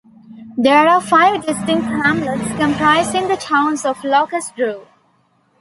[0.57, 4.87] There are five distinct hamlets comprising the town of Locust Grove.